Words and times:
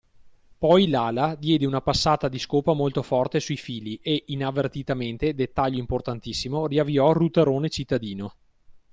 Poi 0.57 0.87
Lala 0.89 1.35
diede 1.37 1.67
una 1.67 1.79
passata 1.79 2.27
di 2.27 2.39
scopa 2.39 2.73
molto 2.73 3.03
forte 3.03 3.39
sui 3.39 3.55
fili 3.55 3.99
e 4.01 4.23
inavvertitamente 4.29 5.35
(dettaglio 5.35 5.77
importantissimo) 5.77 6.65
riavviò 6.65 7.11
il 7.11 7.17
“routerone” 7.17 7.69
cittadino. 7.69 8.33